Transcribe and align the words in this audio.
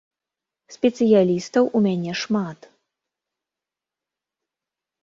Спецыяльнасцяў 0.75 1.65
у 1.75 1.83
мяне 1.89 2.11
шмат. 2.23 2.59